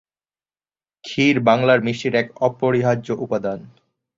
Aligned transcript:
ক্ষীর 1.05 1.35
বাংলার 1.39 1.79
মিষ্টির 1.81 2.13
এক 2.15 2.27
অপরিহার্য 2.41 3.07
উপাদান। 3.15 3.59